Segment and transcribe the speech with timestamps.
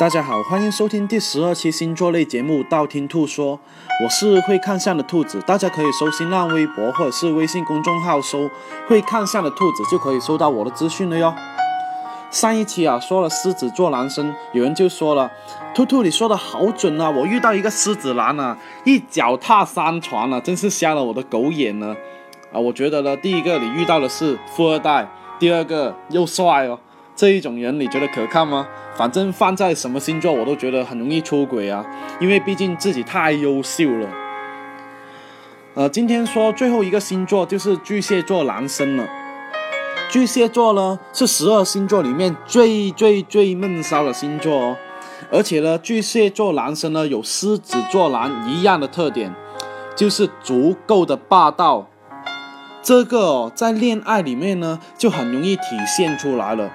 [0.00, 3.54] 大家好，欢迎收听第十二期星座类节目《道听途说》，
[4.02, 8.48] 我是会看相的兔子，大家可以搜新浪微博或者是微信公众号搜
[8.88, 11.34] “会看相的兔子”，就可以收到我的资讯了哟。
[12.30, 15.30] 上一期啊说了狮子座男生，有人就说了，
[15.74, 21.94] 兔兔你说的好准啊，我遇到一个狮子男啊，一脚踏三船啊，真是瞎了我的狗眼呢。
[22.50, 25.06] 啊，我觉得呢，第一个你遇到的是富二代，
[25.38, 26.80] 第二个又帅哦。
[27.16, 28.66] 这一种人你觉得可靠吗？
[28.96, 31.84] 反正放在什么星座我都觉得很容易出轨啊，
[32.20, 34.08] 因为毕竟自己太优秀了。
[35.74, 39.08] 呃，今天说最后一个星座就是巨蟹座男生了。
[40.10, 44.76] 巨蟹座呢是十二星座里面最最最闷骚的星座哦，
[45.30, 49.32] 而且呢巨蟹座男生呢有狮子座男一样的特点，
[49.94, 51.86] 就是足够的霸道。
[52.82, 56.70] 这个哦在恋爱里面呢就很容易体现出来了。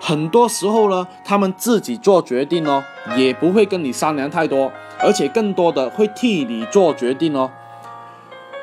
[0.00, 2.82] 很多时候呢，他们自己做决定哦，
[3.16, 7.50] 也不会跟你商量太多，而且更多的会替你做决定哦。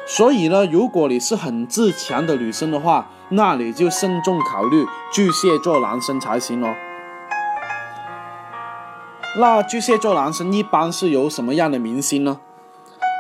[0.08, 6.74] 所以呢，如果你是很自强的女生的话，那你就慎重考虑巨蟹座男生才行哦。
[9.38, 12.40] 那巨蟹座男生一般是有什么样的明星呢？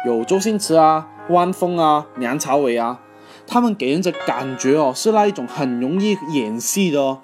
[0.05, 2.99] 有周星驰啊、汪峰啊、梁朝伟啊，
[3.45, 7.19] 他们给人的感觉哦，是那一种很容易演戏的哦。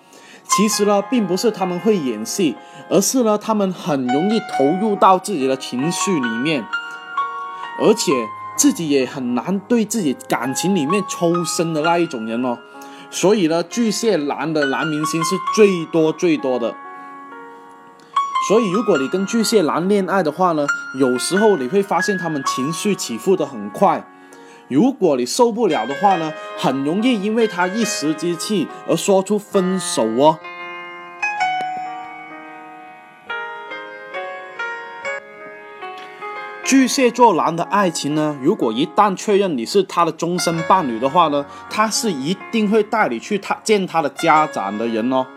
[0.47, 2.55] 其实呢，并不是他们会演戏，
[2.89, 6.63] 而是呢，他们很容易投入到自己的情绪里面，
[7.81, 8.11] 而且
[8.55, 12.59] 自己也很难对自己感情里面抽身的那一种人哦。
[13.09, 16.75] 所以呢，巨蟹男的男明星是最多最多的。
[18.47, 20.67] 所以，如果你跟巨蟹男恋爱的话呢，
[20.99, 24.05] 有时候你会发现他们情绪起伏的很快。
[24.73, 30.39] 如果你受不了的话呢，很容易因为他一时之气而说出分手哦。
[36.65, 45.27] 巨蟹座男的爱情呢，如果一旦确认你是他的终身伴侣的话呢，他是一定会带你去他见他的家长的人哦。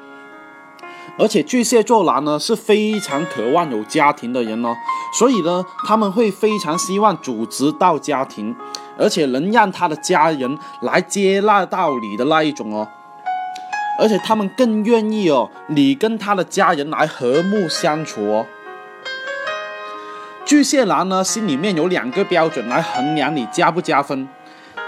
[1.19, 4.75] 而且巨蟹座男呢是非常渴望有家庭的人哦，
[5.19, 8.55] 所以呢他们会非常希望组织到家庭。
[8.99, 12.89] 而且能让他的家人来接纳到你的那一种哦，
[14.01, 18.47] 而且他们更愿意哦，你跟他的家人来和睦相处哦。
[20.47, 24.27] 巨蟹男呢，心里面有两个标准来衡量你加不加分，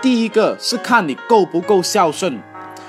[0.01, 2.41] 第一个是看你够不够孝顺，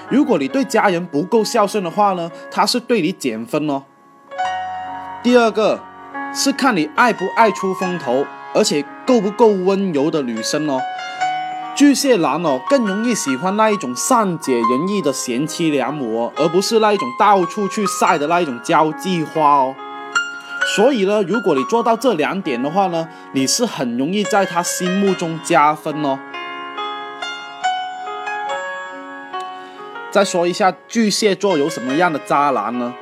[0.09, 3.83] 如果你对家人不够孝顺的话呢，他是对你减分哦。
[5.21, 5.79] 第二个
[6.33, 10.79] 是看你爱不爱出风头，而且够不够温柔的女生哦。
[11.75, 19.75] 巨蟹男哦，更容易喜欢那一种善解人意的贤妻良母哦，而不是那一种到处去晒的那一种交际花哦。
[20.75, 26.19] 所以呢，如果你做到这两点的话呢，你是很容易在他心目中加分哦。
[30.11, 32.93] 再说一下巨蟹座有什么样的渣男呢？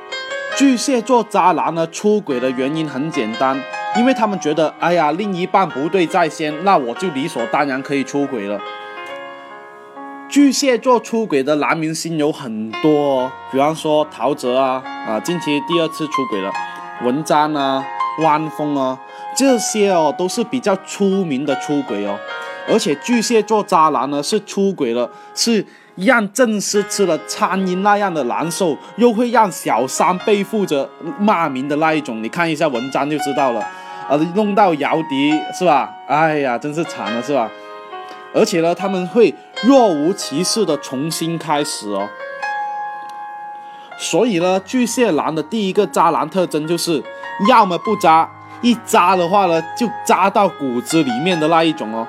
[0.56, 3.58] 巨蟹座渣男呢，出轨的原因很简单。
[3.96, 8.60] 因为他们觉得，哎呀，另一半不对在先，那我就理所当然可以出轨了。
[10.28, 12.90] 巨蟹座出轨的男明星有很多，
[13.22, 16.52] 哦比方说陶喆啊，啊，近期第二次出轨了；
[17.02, 17.82] 文章啊，
[18.20, 19.00] 汪峰啊，
[19.34, 22.18] 这些哦都是比较出名的出轨哦。
[22.70, 25.64] 而且巨蟹座渣男呢是出轨了，是
[25.98, 30.88] 让正室吃了苍蝇那样的难受，又会让小三背负着
[31.18, 32.22] 骂名的那一种。
[32.22, 33.60] 你看一下文章就知道了，
[34.08, 35.90] 啊，弄到姚笛是吧？
[36.06, 37.50] 哎呀，真是惨了是吧？
[38.32, 42.08] 而且呢，他们会若无其事的重新开始哦。
[43.96, 47.02] 所以呢，巨蟹男的第一个渣男特征就是，
[47.48, 48.28] 要么不渣，
[48.60, 52.06] 一渣的话呢，就渣到骨子里面的那一种哦。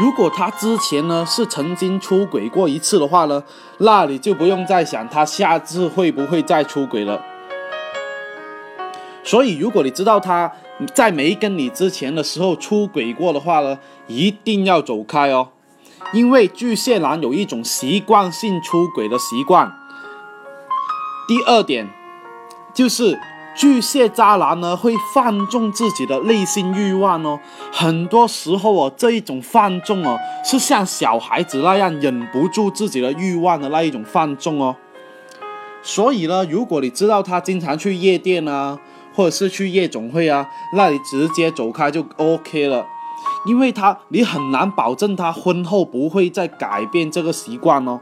[0.00, 3.42] 如果他之前呢是曾经出轨过一次的话呢，
[3.78, 7.20] 那你就不用再想他下次会不会再出轨了。
[9.24, 10.52] 所以，如果你知道他
[10.94, 15.48] 在没跟你之前的时候出轨过的话呢，一定要走开哦，
[16.12, 19.72] 因为巨蟹男有一种习惯性出轨的习惯。
[21.26, 21.88] 第二点，
[22.72, 23.18] 就是。
[23.58, 27.40] 巨蟹渣男呢，会放纵自己的内心欲望哦。
[27.72, 34.76] 很多时候哦，这一种放纵哦，是像小孩子那样忍不住自己的欲望的那一种放纵哦。
[35.82, 38.78] 所以呢，如果你知道他经常去夜店啊，
[39.12, 40.46] 或者是去夜总会啊，
[40.76, 42.86] 那你直接走开就 OK 了，
[43.44, 47.98] 因为他你很难保证他婚后不会再改变这个习惯哦。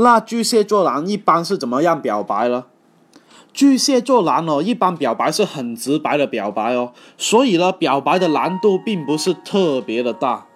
[0.00, 2.66] 那巨蟹座男一般是怎么样表白呢？
[3.52, 10.46] 巨蟹座男哦，一般表白是很直白的表白哦，所以呢，表白的难度并不是特别的大。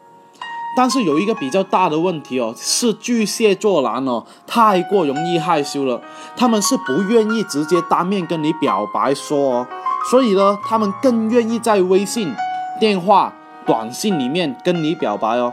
[0.76, 6.00] 但是有一个比较大的问题哦，是巨蟹座男哦，太过容易害羞了，
[6.36, 9.66] 他们是不愿意直接当面跟你表白说哦，
[10.08, 12.32] 所以呢，他们更愿意在微信、
[12.78, 13.34] 电话、
[13.66, 15.52] 短信里面跟你表白哦。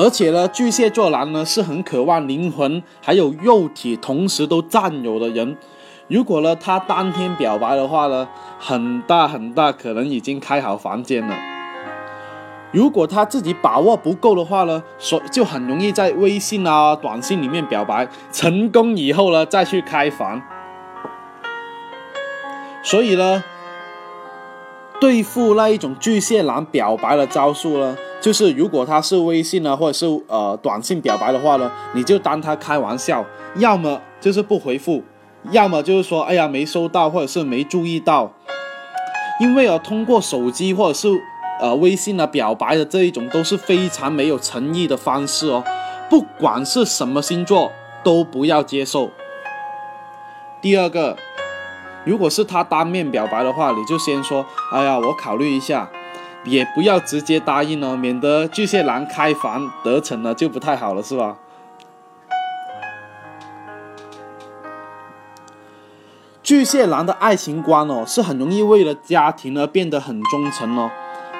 [0.00, 5.56] 而且呢，巨蟹座男呢是很渴望灵魂还有肉体同时都占有的人，
[6.06, 8.28] 如果呢他当天表白的话呢，
[8.60, 11.36] 很大很大可能已经开好房间了。
[12.70, 20.40] 如果他自己把握不够的话呢，所就很容易在微信啊、短信里面表白成功以后呢，再去开房。
[22.84, 23.42] 所以呢，
[25.00, 33.24] 对付那一种巨蟹男表白的招数呢，就是如果他是微信啊，或者是呃短信表白的话呢，你就当他开玩笑，
[33.56, 35.02] 要么就是不回复，
[35.50, 38.32] 要么就是说哎呀没收到，或者是没注意到，
[39.40, 41.08] 因为啊通过手机或者是。
[41.60, 45.64] 呃，微信啊，表白的这一种都是非常没有诚意的方式哦。
[46.08, 47.72] 不管是什么星座，
[48.04, 49.10] 都不要接受。
[50.62, 51.16] 第二个，
[52.08, 55.88] 如果是他当面表白的话，你就先说：“哎呀，我考虑一下。”
[56.44, 61.36] 也不要直接答应哦，免得巨蟹男开房得逞了就不太好了，是吧？
[66.42, 70.90] 巨蟹男的爱情观哦，是很容易为了家庭而变得很忠诚哦。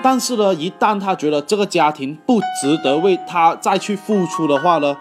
[0.03, 4.95] 但是呢，一旦他觉得这个家庭不值得为他再去付出的话呢，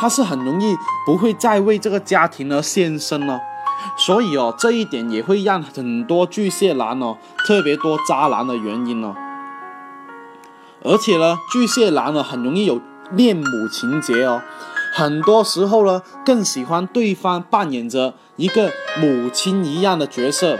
[0.00, 0.74] 他是很容易
[1.04, 3.38] 不会再为这个家庭而献身了。
[3.96, 9.14] 所以哦，这一点也会让很多巨蟹男哦，特别多渣男的原因哦。
[10.84, 12.80] 而且呢，巨蟹男呢很容易有
[13.12, 14.42] 恋母情节哦，
[14.94, 20.58] 很多时候呢更喜欢对方扮演着一个母亲一样的角色。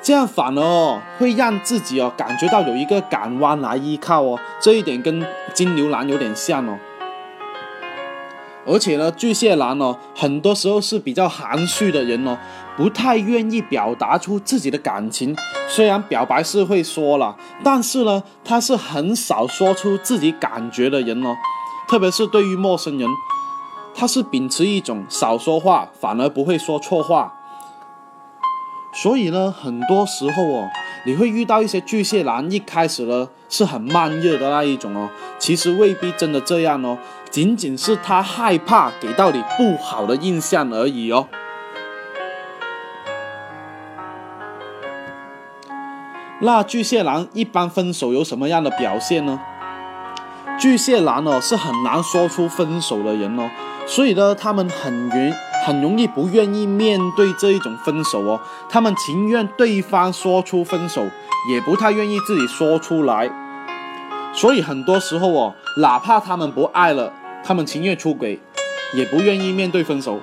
[0.00, 5.24] 这样反而哦，会让自己哦感觉到有一个港湾来依靠哦，这一点跟
[5.54, 6.76] 金牛男有点像哦。
[8.64, 12.38] 而且呢，巨蟹男哦，很多时候是比较含蓄的人哦，
[12.76, 15.36] 不太愿意表达出自己的感情。
[15.68, 21.34] 虽然表白是会说了，但是呢，他是很少说出自己感觉的人哦。
[21.88, 23.08] 特别是对于陌生人，
[23.94, 27.34] 他是秉持一种少说话，反而不会说错话。
[28.94, 30.68] 所以呢，很多时候哦，
[31.04, 36.96] 你会遇到一些巨蟹男，一开始呢是很慢热的那一种哦，其实未必真的这样哦，
[37.32, 41.26] 仅仅是他害怕给到你不好的印象而已哦。
[46.40, 49.40] 那巨蟹男一般分手有什么样的表现呢？
[50.58, 53.48] 巨蟹男哦是很难说出分手的人哦，
[53.86, 55.34] 所以呢，他们很愿
[55.64, 58.38] 很容易不愿意面对这一种分手哦，
[58.68, 61.02] 他们情愿对方说出分手，
[61.50, 63.30] 也不太愿意自己说出来。
[64.34, 67.12] 所以很多时候哦，哪怕他们不爱了，
[67.44, 68.38] 他们情愿出轨，
[68.94, 70.20] 也不愿意面对分手。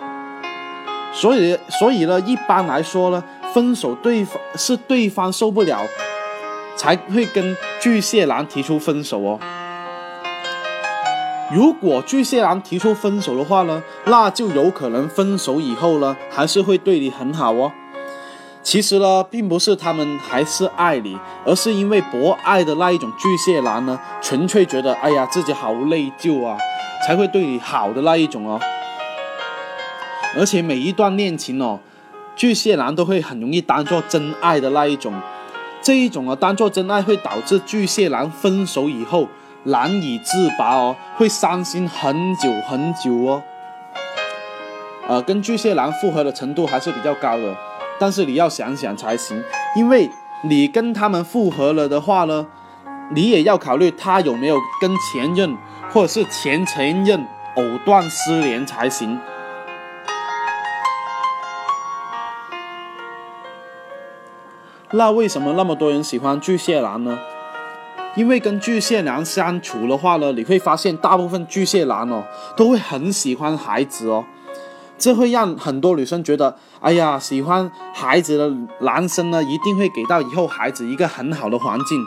[1.11, 3.23] 所以，所以呢，一般来说呢，
[3.53, 5.81] 分手对方是对方受不了，
[6.75, 9.39] 才会跟巨蟹男提出分手哦。
[11.51, 17.71] 如果巨蟹男提出分手的话呢，那就有可能分手以后呢，还是会对你很好哦。
[18.61, 26.55] 其实呢，并不是他们还是爱你，而是因为博爱的那一种巨蟹男呢，纯粹觉得哎呀自己好内疚啊，
[27.09, 28.59] 才会对你好的那一种哦。
[30.37, 31.79] 而且每一段恋情哦，
[32.35, 35.11] 巨蟹男都会很容易当做真爱的那一种，
[35.81, 39.27] 这一种啊，当做真爱会导致巨蟹男分手以后。
[39.63, 43.43] 难以自拔哦，会伤心很久很久哦。
[45.05, 47.57] 呃，跟巨蟹男复合的程度还是比较高的，
[47.99, 49.43] 但是你要想想才行，
[49.75, 50.09] 因为
[50.43, 52.47] 你跟他们复合了的话呢，
[53.13, 55.57] 你也要考虑他有没有跟前任
[55.91, 59.19] 或者是前前任藕断丝连才行。
[64.91, 67.19] 那为什么那么多人喜欢巨蟹男呢？
[68.15, 72.23] 因为跟巨蟹男相处的话呢，你会发现大部分巨蟹男哦
[72.57, 74.25] 都会很喜欢孩子哦，
[74.97, 82.03] 这会让很多女生觉得，哎呀，喜欢孩子的男生呢一定会给到以后孩子一个很好的环境，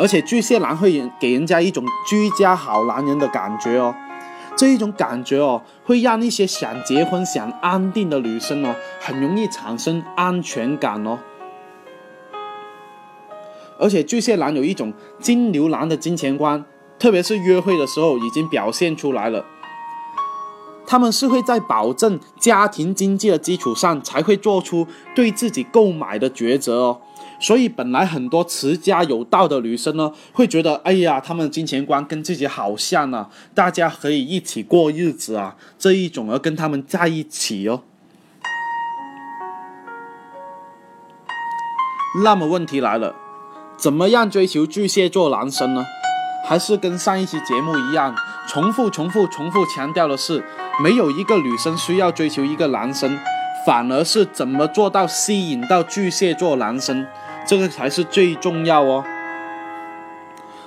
[0.00, 3.94] 而且巨蟹男会给人家一种居家好男人的感觉哦，
[4.56, 11.18] 这一种感觉哦会让那些想结婚想安定的女生哦很容易产生安全感哦。
[13.78, 16.64] 而且巨蟹男有一种金牛男的金钱观，
[16.98, 19.44] 特别是约会的时候已经表现出来了。
[20.90, 27.00] 他们是会在保证家庭经济的基础上，才会做出对自己购买的抉择哦。
[27.38, 37.82] 所以，本来很多持家有道的女生呢，会觉得，哎呀，他们金钱观跟自己好像啊，大家可以一起过日子啊，这一种而跟他们在一起哦。
[42.24, 43.14] 那么问题来了，
[43.76, 45.84] 怎么样追求巨蟹座男生呢？
[46.48, 48.12] 还是跟上一期节目一样，
[48.48, 50.44] 重复、重复、重复强调的是，
[50.82, 53.18] 没有一个女生需要追求一个男生，
[53.66, 57.06] 反而是怎么做到吸引到巨蟹座男生。
[57.46, 59.04] 这个才是最重要哦。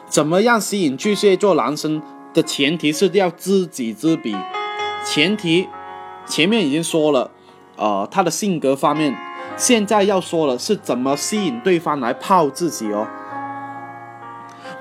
[0.08, 2.01] 怎么样吸引巨蟹座男生
[2.34, 4.36] 的前提是要知己知彼，
[5.05, 5.67] 前提
[6.25, 7.32] 前面已经说了，
[7.77, 9.15] 呃，他的性格方面，
[9.55, 13.08] 现在要说了是怎么吸引对方来泡自己哦。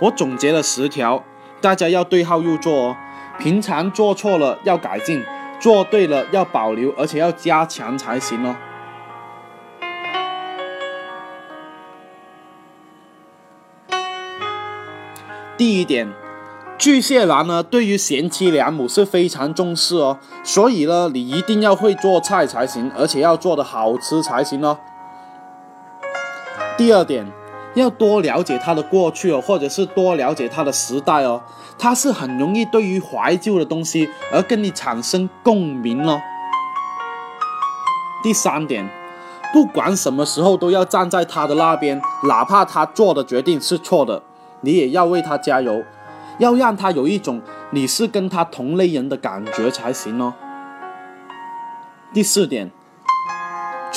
[0.01, 1.23] 我总结了十条，
[1.61, 2.97] 大家要对号入座哦。
[3.39, 5.25] 平常做错了要改进，
[5.61, 8.55] 做对了要保留，而且要加强才行哦。
[15.57, 16.13] 第一点，
[16.77, 24.79] 巨蟹男呢，对于贤妻良母是非常重视哦，所以呢，你一定要会做菜才行，而且要做的好吃才行哦。
[26.77, 27.31] 第二点，
[27.75, 31.43] 要多了解他的过去哦，或者是多了解他的时代哦，
[31.79, 36.21] 他是很容易对于怀旧的东西而跟你产生共鸣哦。
[38.23, 38.89] 第三点，
[39.53, 44.23] 不管什么时候都要站在他的那边，哪怕他做的决定是错的。
[44.61, 45.83] 你也要为他加油，
[46.39, 50.35] 要让他有一种你是跟他同类人的感觉才行哦。
[52.13, 52.71] 第四点，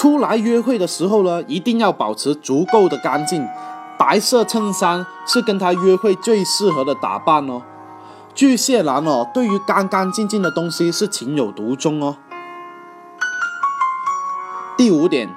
[0.05, 3.43] 出来约会的时候呢，一定要保持足够的干净，
[3.97, 7.63] 白色衬衫是跟他约会最适合的打扮哦。
[8.35, 12.17] 巨蟹男哦，对于干干净净的东西是情有独钟哦。
[14.77, 15.27] 第五点，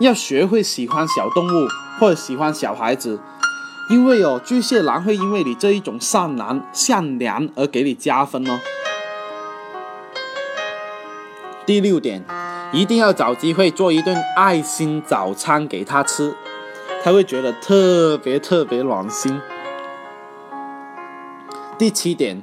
[0.00, 1.66] 要学会喜欢小动物
[1.98, 3.18] 或者喜欢小孩子。
[3.88, 8.60] 因为哦，巨蟹男会因为你这一种善良、善良而给你加分哦。
[11.64, 12.22] 第六点，
[12.72, 16.36] 一定要找机会做一顿爱心早餐给他吃，
[17.02, 19.40] 他会觉得特别特别暖心。
[21.76, 22.42] 第七点，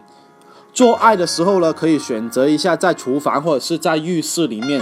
[0.73, 4.81] 做爱的时候呢，可以选择一下在厨房或者是在浴室里面，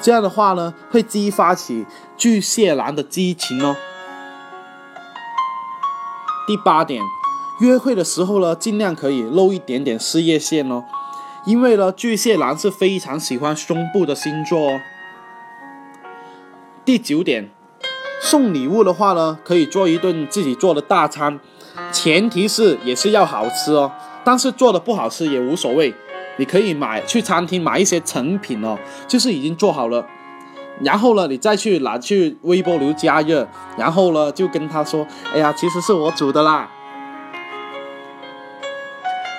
[0.00, 1.84] 这样的话呢，会激发起
[2.16, 3.76] 巨蟹男的激情哦。
[6.46, 7.02] 第八点，
[7.60, 10.84] 约会的时候呢，尽量可以露一点点事业线哦，
[11.46, 14.80] 因为呢，巨蟹男是非常喜欢胸部的星座哦。
[16.84, 17.48] 第九点，
[18.20, 21.38] 送礼物的话呢，可以做一顿自己做的大餐，
[21.92, 23.92] 前提是也是要好吃哦，
[24.24, 25.94] 但是做的不好吃也无所谓，
[26.36, 28.76] 你可以买去餐厅买一些成品哦，
[29.06, 30.04] 就是已经做好了。
[30.82, 33.48] 然后呢，你再去拿去微波炉加热，
[33.78, 36.68] 然后呢，就跟他说：“哎呀，其实是我煮的啦。”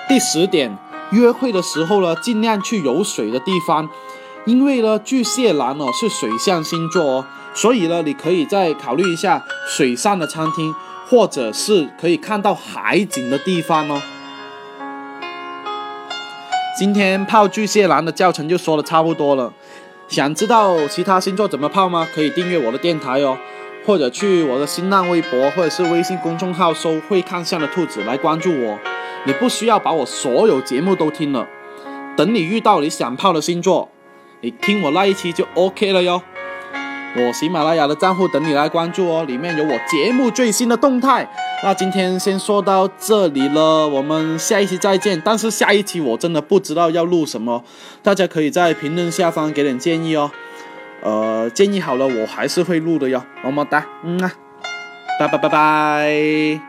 [0.08, 0.76] 第十点，
[1.10, 3.88] 约会的时候呢，尽量去有水的地方，
[4.44, 10.74] 因为呢，巨蟹男哦是水象星座哦，所以呢，你可以再考虑一下水上的餐厅，
[11.08, 14.02] 或者是可以看到海景的地方哦。
[16.78, 19.52] 今天泡巨蟹男的教程就说的差不多了。
[20.06, 22.06] 想知道其他星座怎么泡吗？
[22.14, 23.36] 可以订阅我的电台哦，
[23.84, 28.78] 或者去我的新浪微博或者是微信公众号搜“会看相的兔子”来关注我。
[29.24, 31.46] 你不需要把我所有节目都听了，
[32.16, 33.90] 等你遇到你想泡的星座，
[34.40, 36.22] 你听我那一期就 OK 了哟。
[37.16, 41.28] 我喜马拉雅的账户等你来关注哦，里面有我节目最新的动态。
[41.64, 45.20] 那今天先说到这里了，我们下一期再见。
[45.24, 47.64] 但是下一期我真的不知道要录什么，
[48.02, 50.30] 大家可以在评论下方给点建议哦。
[51.02, 53.24] 呃，建议好了，我还是会录的哟。
[53.42, 54.30] 么么哒，嗯啊，
[55.18, 56.67] 拜拜拜拜。